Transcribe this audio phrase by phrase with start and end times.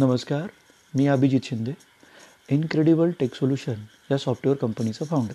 [0.00, 0.46] नमस्कार
[0.94, 1.72] मी Abhijit Shinde
[2.48, 3.74] incredible tech solution
[4.10, 5.32] या software कंपनीचा फाउंडर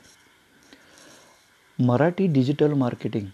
[1.83, 3.27] मराठी डिजिटल मार्केटिंग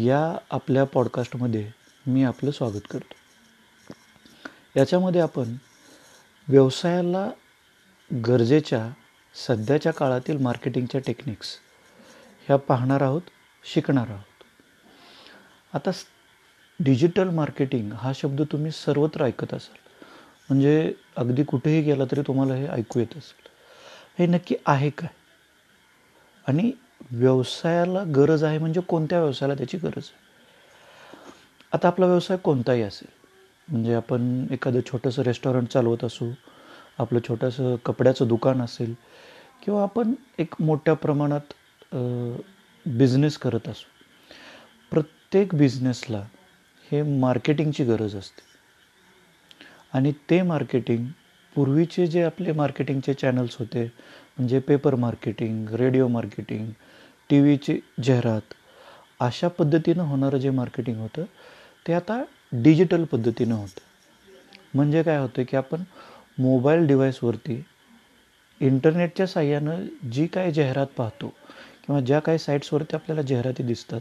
[0.00, 1.70] या आपल्या पॉडकास्टमध्ये
[2.06, 3.14] मी आपलं स्वागत करतो.
[4.76, 5.56] याच्यामध्ये आपण
[6.48, 7.30] व्यवसायाला
[8.26, 8.90] गरजेच्या
[9.48, 11.56] सध्याच्या काळातील मार्केटिंगच्या टेक्निक्स
[12.46, 13.22] ह्या पाहणार आहोत
[13.64, 14.44] शिकणार आहोत.
[15.74, 15.90] आता
[16.80, 19.89] डिजिटल मार्केटिंग हा शब्द तुम्ही सर्वत्र ऐकत असाल.
[20.50, 23.48] म्हणजे अगदी कुठेही गेला तरी तुम्हाला हे ऐकू येत असेल.
[24.18, 25.08] हे नक्की आहे काय?
[26.46, 26.70] आणि
[27.10, 30.18] व्यवसायाला गरज आहे म्हणजे कोणत्या व्यवसायाला त्याची गरज आहे?
[31.72, 33.08] आता आपला व्यवसाय कोणताही असेल
[33.68, 36.30] म्हणजे आपण एखादं छोटंसं रेस्टॉरंट चालवत असू
[36.98, 38.94] आपलं छोटंसं कपड्याचं दुकान असेल
[39.64, 41.52] किंवा आपण एक मोठ्या प्रमाणात
[42.86, 43.88] बिझनेस करत असू
[44.90, 46.22] प्रत्येक बिझनेसला
[46.90, 48.49] हे मार्केटिंगची गरज असते.
[49.92, 51.06] आणि ते मार्केटिंग
[51.56, 53.84] पूर्वीचे जे आपले मार्केटिंगचे चॅनल्स होते
[54.38, 56.70] म्हणजे paper marketing radio marketing
[57.30, 58.54] T व्हीची जाहिरात
[59.20, 61.24] अशा पद्धतीनं होणारं जे मार्केटिंग होतं
[61.86, 63.80] ते आता डिजिटल पद्धतीनं होतं.
[64.74, 65.82] म्हणजे काय होतं की आपण
[66.38, 67.62] मोबाईल डिव्हाइसवरती
[68.60, 71.28] इंटरनेटच्या साह्यानं जी काय जाहिरात पाहतो
[71.86, 74.00] किंवा ज्या काही साईट्सवरती आपल्याला जाहिराती दिसतात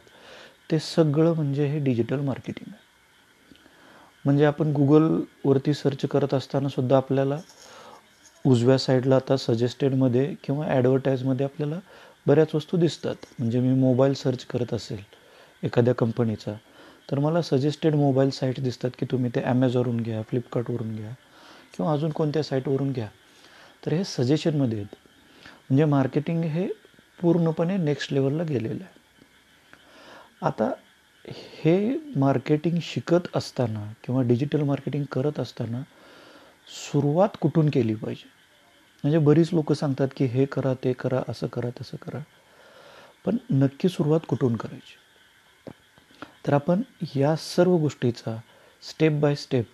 [0.72, 2.88] ते सगळं म्हणजे हे डिजिटल मार्केटिंग आहे.
[4.26, 7.40] म्हणजे आपण गुगलवरती सर्च करत असताना सुद्धा आपल्याला
[8.46, 11.80] उजव्या साईडला आता सजेस्टेडमध्ये किंवा ॲडव्हर्टाईजमध्ये आपल्याला
[12.28, 13.16] बऱ्याच वस्तू दिसतात.
[13.40, 15.00] म्हणजे मी मोबाईल सर्च करत असेल
[15.64, 16.54] एखाद्या कंपनीचा
[17.12, 21.10] तर मला सजेस्टेड मोबाईल साईट दिसतात की तुम्ही ते ॲमेझॉनवरून घ्या फ्लिपकार्टवरून घ्या
[21.74, 23.08] किंवा अजून कोणत्या साईटवरून घ्या.
[23.86, 24.96] तर हे सजेशनमध्ये आहेत
[25.70, 26.68] म्हणजे मार्केटिंग हे
[27.20, 28.98] पूर्णपणे नेक्स्ट लेवलला गेलेलं आहे.
[30.42, 30.72] आता
[31.32, 35.82] हे मार्केटिंग शिकत असताना किंवा डिजिटल मार्केटिंग करत असताना
[36.68, 38.30] सुरुवात कुठून केली पाहिजे?
[39.04, 42.20] म्हणजे बरीच लोक सांगतात की हे करा ते करा असं करा तसं करा.
[43.26, 44.96] पण नक्की सुरुवात कुठून करायची?
[46.48, 46.82] तर आपण
[47.16, 48.40] या सर्व गोष्टीचा
[48.82, 49.66] स्टेप बाय स्टेप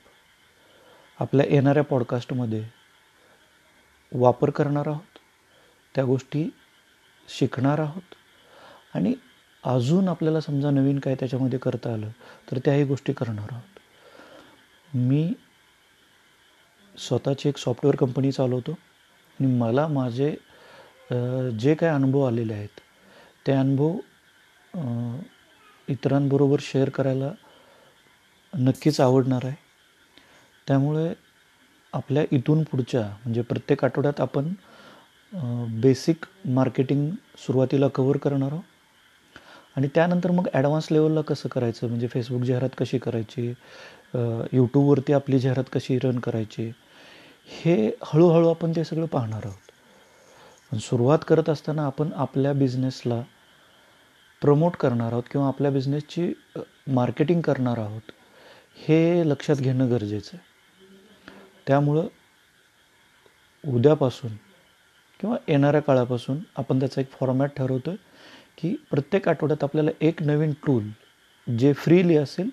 [1.20, 2.64] आपल्या येणाऱ्या पॉडकास्टमध्ये
[4.12, 5.18] वापर करणार आहोत.
[5.96, 6.50] त्या गोष्टी
[7.30, 8.16] शिकणार आहोत.
[8.94, 9.14] आणि
[9.66, 12.10] अजून आपल्याला समजा नवीन काय त्याच्यामध्ये करता आलं
[12.52, 13.80] तर त्याही गोष्टी करणार आहोत.
[14.94, 15.34] मी
[16.96, 20.30] स्वतःची एक सॉफ्टवेअर कंपनी चालवतो आणि मला माझे
[21.60, 22.80] जे काय अनुभव आलेले आहेत
[23.48, 23.98] ते अनुभव
[25.88, 27.32] इतरांबरोबर शेअर करायला
[28.54, 29.56] नक्कीच आवडणार आहे.
[30.68, 31.14] त्यामुळे
[31.94, 34.54] आपल्या इथून पुढच्या म्हणजे प्रत्येक आठवड्यात आपण
[35.82, 38.64] बेसिक मार्केटिंग सुरुवातीला कवर करणार आहोत.
[39.76, 41.88] आणि त्यानंतर मग ॲडव्हान्स लेवलला कसं करायचं?
[41.88, 43.48] म्हणजे फेसबुक जाहिरात कशी करायची?
[44.54, 46.72] यूट्यूबवरती आपली जाहिरात कशी रन करायची?
[47.64, 49.72] हे हळूहळू आपण ते सगळं पाहणार आहोत.
[50.72, 53.22] पण सुरुवात करत असताना आपण आपल्या बिझनेसला
[54.42, 56.32] प्रमोट करणार आहोत किंवा आपल्या बिझनेसची
[56.88, 58.12] मार्केटिंग करणार आहोत
[58.88, 60.44] हे लक्षात घेणं गरजेचं आहे.
[61.68, 62.08] त्यामुळं
[63.64, 64.32] उद्यापासून
[65.20, 67.98] किंवा येणाऱ्या काळापासून आपण त्याचा एक फॉर्मॅट ठरवतो आहे
[68.58, 70.90] की प्रत्येक आठवड्यात आपल्याला एक नवीन टूल
[71.48, 72.50] जे फ्रीली असेल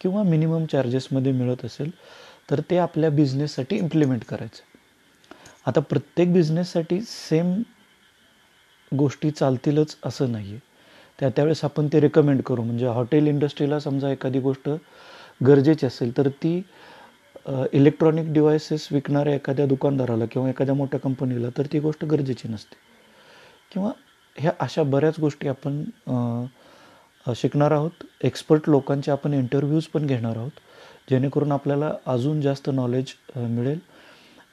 [0.00, 1.90] किंवा मिनिमम चार्जेसमध्ये मिळत असेल
[2.50, 4.62] तर ते आपल्या बिझनेससाठी इम्प्लिमेंट करायचं.
[5.66, 7.54] आता प्रत्येक बिझनेससाठी सेम
[8.92, 10.60] गोष्टी चालतीलच असं नाही आहे
[11.18, 12.62] त्या त्यावेळेस आपण ते रेकमेंड करू.
[12.62, 14.68] म्हणजे हॉटेल इंडस्ट्रीला समजा एखादी गोष्ट
[15.46, 16.56] गरजेची असेल तर ती
[17.72, 22.76] इलेक्ट्रॉनिक डिव्हायसेस विकणाऱ्या एखाद्या दुकानदाराला किंवा एखाद्या मोठ्या कंपनीला तर ती गोष्ट गरजेची नसते.
[23.72, 23.90] किंवा
[24.36, 25.82] ह्या अशा बऱ्याच गोष्टी आपण
[27.36, 28.04] शिकणार आहोत.
[28.24, 30.50] एक्सपर्ट लोकांचे आपण इंटरव्ह्यूज पण घेणार आहोत.
[31.10, 33.78] जेणेकरून आपल्याला अजून जास्त नॉलेज मिळेल.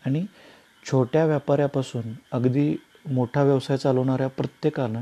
[0.05, 0.25] आणि
[0.85, 2.75] छोट्या व्यापाऱ्यापासून अगदी
[3.07, 5.01] मोठा व्यवसाय चालवणाऱ्या प्रत्येकानं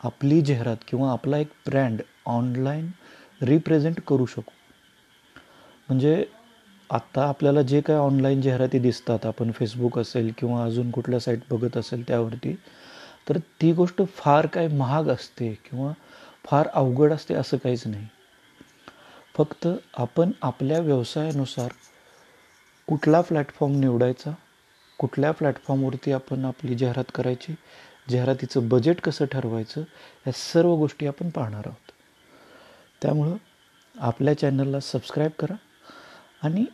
[0.00, 2.90] आपली जाहिरात किंवा आपला एक ब्रँड ऑनलाईन
[3.42, 4.50] रिप्रेझेंट करू शकू.
[5.88, 6.24] म्हणजे
[6.90, 11.76] आत्ता आपल्याला जे काय ऑनलाईन जाहिराती दिसतात आपण फेसबुक असेल किंवा अजून कुठल्या साईट बघत
[11.76, 12.54] असेल त्यावरती
[13.28, 15.92] तर ती गोष्ट फार काय महाग असते किंवा
[16.44, 18.06] फार अवघड असते असं काहीच नाही.
[19.36, 21.72] फक्त आपण आपल्या व्यवसायानुसार
[22.86, 24.30] कुठला प्लॅटफॉर्म निवडायचा
[24.98, 27.54] कुठल्या प्लॅटफॉर्मवरती आपण आपली जाहिरात करायची
[28.10, 29.80] जाहिरातीचं बजेट कसं ठरवायचं
[30.26, 31.90] या सर्व गोष्टी आपण पाहणार आहोत.
[33.02, 33.36] त्यामुळं
[33.94, 35.54] आपल्या चॅनलला सबस्क्राईब करा
[36.42, 36.64] आणि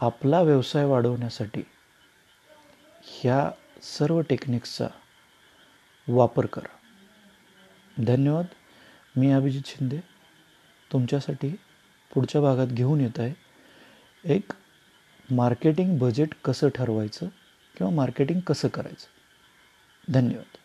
[0.00, 1.62] आपला व्यवसाय वाढवण्यासाठी
[3.02, 3.50] ह्या
[3.82, 4.86] सर्व टेक्निक्सचा
[6.08, 6.76] वापर करा.
[8.04, 8.44] धन्यवाद.
[9.16, 9.98] मी अभिजित शिंदे
[10.92, 11.48] तुमच्यासाठी
[12.14, 13.34] पुढच्या भागात घेऊन येत आहे.
[14.34, 14.52] एक
[15.30, 17.26] मार्केटिंग बजेट कसं ठरवायचं
[17.76, 19.06] किंवा मार्केटिंग कसं करायचं?
[20.12, 20.56] धन्यवाद.